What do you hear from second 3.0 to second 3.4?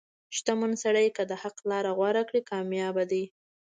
دی.